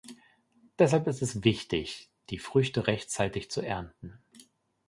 Deshalb 0.79 1.05
ist 1.05 1.21
es 1.21 1.43
wichtig, 1.43 2.09
die 2.31 2.39
Früchte 2.39 2.87
rechtzeitig 2.87 3.51
zu 3.51 3.61
ernten. 3.61 4.19